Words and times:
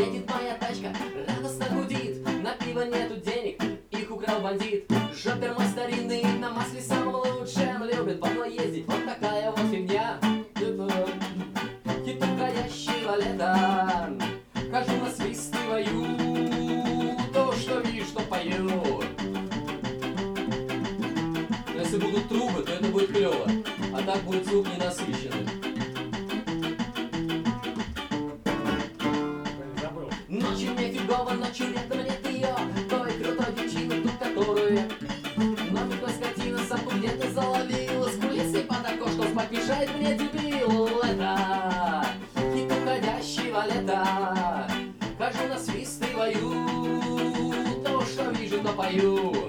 Едет 0.00 0.30
моя 0.30 0.54
тачка, 0.54 0.96
радостно 1.28 1.66
гудит. 1.74 2.24
На 2.42 2.54
пиво 2.54 2.86
нету 2.86 3.16
денег, 3.16 3.62
их 3.90 4.10
украл 4.10 4.40
бандит. 4.40 4.90
Жопер 5.14 5.52
мой 5.52 5.66
старинный, 5.66 6.22
на 6.38 6.48
масле 6.48 6.80
самом 6.80 7.16
лучшем 7.16 7.84
Любит. 7.84 8.18
По 8.18 8.28
мной 8.28 8.54
ездить, 8.54 8.86
вот 8.86 9.04
такая 9.04 9.50
вот 9.50 9.60
фигня. 9.70 10.18
Это 10.54 11.06
хит 12.02 12.16
уходящего 12.16 13.16
лета. 13.16 14.16
Хожу 14.72 14.96
насвистываю 15.04 16.16
То, 17.34 17.52
что 17.52 17.80
вижу, 17.80 18.06
что 18.06 18.22
пою. 18.22 19.02
Если 21.78 21.98
будут 21.98 22.26
трубы, 22.26 22.62
то 22.62 22.72
это 22.72 22.86
будет 22.86 23.12
клево. 23.12 23.46
А 23.92 24.00
так 24.00 24.22
будет 24.22 24.46
звук 24.46 24.66
ненасыщенный 24.66 25.49
Мне 31.24 31.34
ночью 31.34 31.66
рядом 31.72 32.04
нет 32.04 32.26
ее 32.26 32.54
Той 32.88 33.12
крутой 33.12 33.54
девчины, 33.54 34.02
ту, 34.02 34.08
которую 34.18 34.82
Номерная 35.36 36.08
скотина 36.08 36.58
самку 36.58 36.90
где-то 36.96 37.30
заловила 37.30 38.08
С 38.08 38.16
кулисой 38.16 38.62
под 38.62 38.86
окошком 38.86 39.28
спать 39.28 39.50
мешает 39.50 39.94
мне 39.96 40.14
дебил. 40.14 40.88
Это 41.02 42.06
хит 42.54 42.72
уходящего 42.72 43.66
лета. 43.66 44.66
Хожу 45.18 45.48
насвистываю 45.48 47.82
То, 47.84 48.00
что 48.02 48.30
вижу, 48.30 48.62
то 48.62 48.72
пою 48.72 49.39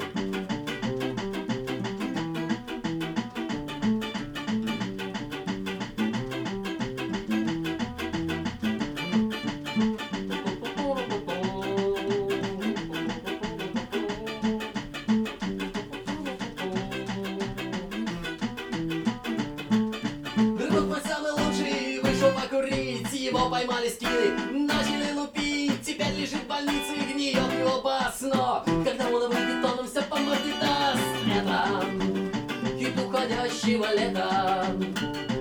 поймали 23.62 23.90
скины, 23.90 24.68
начали 24.68 25.12
лупить. 25.14 25.82
Теперь 25.86 26.14
лежит 26.16 26.44
в 26.44 26.48
больнице, 26.48 26.96
гниет 27.14 27.36
его 27.60 27.82
бас. 27.82 28.22
Но 28.22 28.64
когда 28.84 29.08
он 29.08 29.30
выйдет, 29.30 29.64
он 29.64 29.88
все 29.88 30.02
по 30.04 30.18
морде 30.18 30.54
даст 30.60 31.02
Летом, 31.26 32.32
хит 32.78 32.98
уходящего 32.98 33.94
лета. 33.94 34.66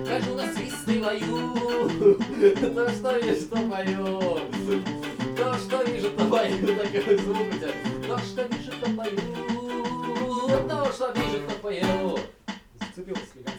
Хожу 0.07 0.35
насвистываю 0.35 1.19
То, 2.75 2.89
что 2.89 3.17
вижу, 3.17 3.47
то 3.47 3.57
пою. 3.57 4.19
То, 5.37 5.53
что 5.57 5.83
вижу, 5.83 6.09
то 6.11 6.25
пою. 6.25 6.57
Такой 6.67 7.17
звук 7.17 7.37
у 7.37 7.55
тебя 7.57 7.71
То, 8.07 8.17
что 8.19 8.43
вижу, 8.43 8.71
то 8.81 8.89
пою. 8.91 9.19
То, 10.67 10.91
что 10.91 11.11
вижу, 11.13 11.39
то 11.47 11.53
пою. 11.61 12.19
Зацепился 12.79 13.25
слегка. 13.33 13.49